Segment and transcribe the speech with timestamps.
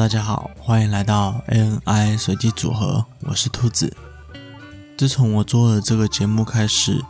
[0.00, 3.94] 大家好，欢迎来到 ANI 随机组合，我是兔子。
[4.96, 7.04] 自从我做了这个节目开始，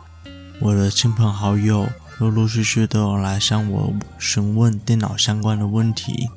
[0.59, 1.87] 我的亲朋好友
[2.19, 6.29] 陆陆续续都有来向我询问电脑相关的问题，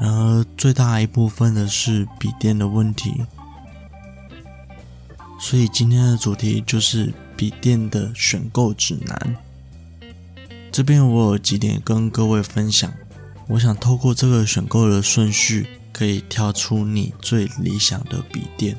[0.00, 3.26] 然而最大一部分的是笔电的问题，
[5.40, 9.36] 所以今天的主题就是笔电的选购指南。
[10.70, 12.92] 这边我有几点跟各位分享，
[13.48, 18.76] 我想透过这个选购的顺序，可以挑出你最理想的笔电。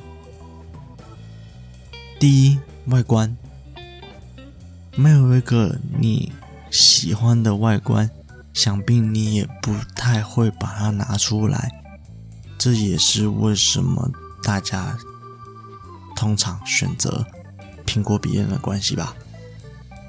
[2.18, 3.36] 第一，外观，
[4.96, 6.32] 没有一个你
[6.70, 8.10] 喜欢的外观，
[8.52, 11.70] 想必你也不太会把它拿出来。
[12.58, 14.10] 这也是为什么
[14.42, 14.96] 大家
[16.16, 17.26] 通常选择
[17.84, 19.14] 苹果笔电的关系吧。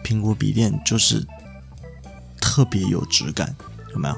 [0.04, 1.28] 苹果笔电就是
[2.40, 3.56] 特别有质感，
[3.92, 4.16] 有没有？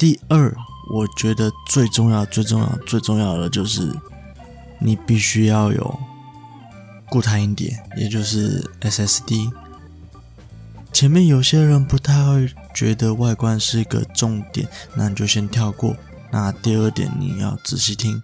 [0.00, 0.56] 第二，
[0.90, 3.94] 我觉得最重要、最重要、最重要的就是。
[4.82, 6.00] 你必须要有
[7.10, 9.52] 固态硬碟，也就是 SSD。
[10.90, 15.94] 前面有些人不太会觉得外观是一个重点，那你就先跳过。
[16.30, 18.22] 那第二点你要仔细听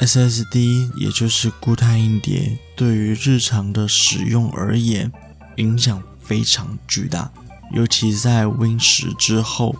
[0.00, 5.12] ，SSD 也就是固态硬碟，对于日常的使用而言，
[5.56, 7.30] 影响非常巨大。
[7.72, 9.76] 尤其在 Win 十之后，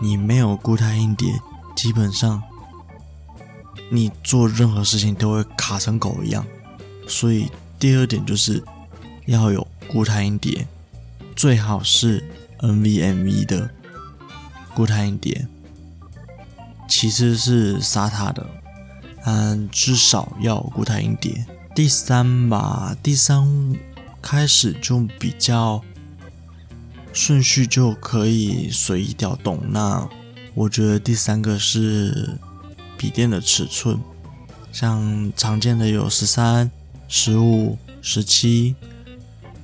[0.00, 1.40] 你没有固态硬碟，
[1.76, 2.42] 基本上。
[3.92, 6.46] 你做任何事情都会卡成狗一样，
[7.08, 8.62] 所以第二点就是
[9.26, 10.68] 要有固态硬碟，
[11.34, 12.22] 最好是
[12.60, 13.68] NVMe 的
[14.74, 15.48] 固态硬碟，
[16.88, 18.46] 其次是 SATA 的，
[19.24, 21.44] 嗯，至少要固态硬碟。
[21.74, 23.74] 第三吧，第三
[24.22, 25.82] 开始就比较
[27.12, 29.60] 顺序就可以随意调动。
[29.68, 30.08] 那
[30.54, 32.38] 我觉得第三个是。
[33.00, 33.98] 笔电的尺寸，
[34.70, 36.70] 像常见的有十三、
[37.08, 38.76] 十五、十七，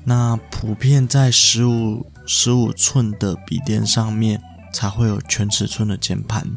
[0.04, 4.40] 那普遍在十五、十五寸的笔电上面
[4.72, 6.48] 才会有全尺寸的键盘，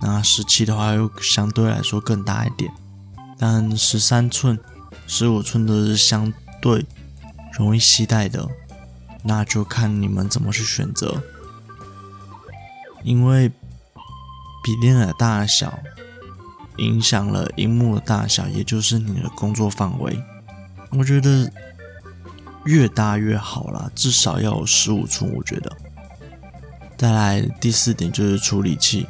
[0.00, 2.70] 那十七的话又相对来说更大一点，
[3.36, 4.56] 但十三寸、
[5.08, 6.86] 十五寸都是相对
[7.58, 8.48] 容易携带的，
[9.26, 11.22] 那就看你们怎么去选择，
[13.02, 13.48] 因为
[14.64, 15.78] 笔电的大小。
[16.78, 20.22] 影响了荧幕的大小，也就是你的工作范围。
[20.90, 21.50] 我觉得
[22.66, 25.34] 越大越好啦，至少要有十五寸。
[25.34, 25.74] 我觉得。
[26.98, 29.06] 再来第四点就是处理器，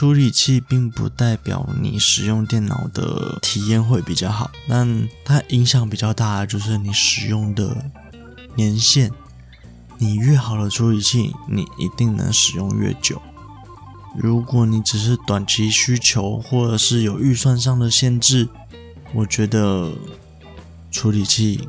[0.00, 7.90] 处理器并不代表你使用电脑的体验会比较好，但它影响比较大的就是你使用的
[8.54, 9.12] 年限。
[9.98, 13.20] 你越好的处理器，你一定能使用越久。
[14.16, 18.48] 如果你只是短期需求，或者是有预算上的限制，
[19.12, 19.92] 我觉得
[20.90, 21.68] 处理器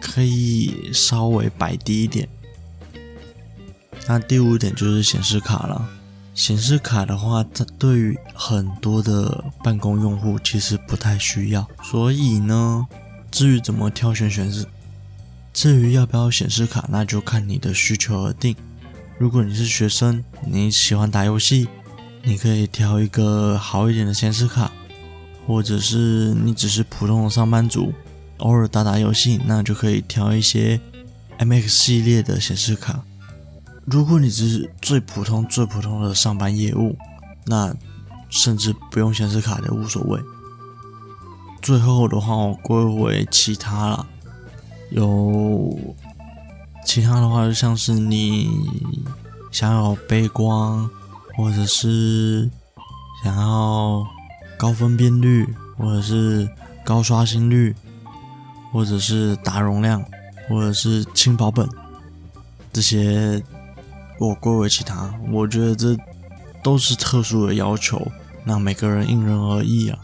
[0.00, 2.28] 可以稍微摆低一点。
[4.06, 5.88] 那第五点就是显示卡了。
[6.34, 11.66] 显示卡的话，它对于很多的办公用户其实不太需要。
[11.82, 12.86] 所以呢，
[13.30, 14.66] 至于怎么挑选显示，
[15.52, 18.56] 至于要不要显示卡，那就看你的需求而定。
[19.18, 21.68] 如果你是学生，你喜欢打游戏。
[22.24, 24.70] 你可以挑一个好一点的显示卡，
[25.44, 27.92] 或者是你只是普通的上班族，
[28.38, 30.80] 偶尔打打游戏，那就可以挑一些
[31.40, 33.02] MX 系列的显示卡。
[33.84, 36.96] 如果你只是最普通、最普通的上班业务，
[37.46, 37.74] 那
[38.28, 40.20] 甚至不用显示卡的无所谓。
[41.60, 44.06] 最后的话，我归为其他了。
[44.90, 45.78] 有
[46.84, 48.50] 其他的话，就像是你
[49.50, 50.90] 想要背光。
[51.34, 52.50] 或者是
[53.24, 54.06] 想要
[54.58, 55.48] 高分辨率，
[55.78, 56.46] 或者是
[56.84, 57.74] 高刷新率，
[58.70, 60.04] 或者是大容量，
[60.46, 61.66] 或者是轻薄本，
[62.70, 63.42] 这些
[64.22, 65.96] 我归为其他，我觉得这
[66.62, 68.06] 都是特殊的要求，
[68.44, 69.98] 那每个人因人而异啊。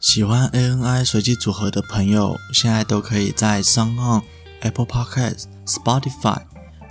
[0.00, 4.22] 喜欢 A N I 随机组合的朋友，现在都可以在商行、
[4.60, 6.40] Apple Podcasts、Spotify、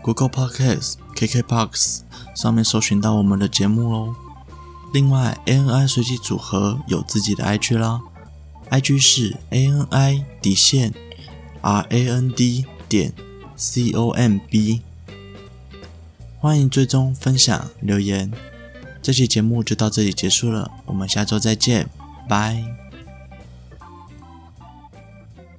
[0.03, 2.01] Google Podcasts、KK Box
[2.35, 4.13] 上面搜寻到我们的节目喽。
[4.93, 7.99] 另外，A N I 随机组合有自己的 I G 啦
[8.69, 10.93] ，I G 是 A N I 底线
[11.61, 13.11] R A N D 点
[13.55, 14.83] C O M B。
[16.39, 18.31] 欢迎追踪、分享、留言。
[19.01, 21.89] 这期节目就到这里结束了，我们下周再见，
[22.29, 22.86] 拜。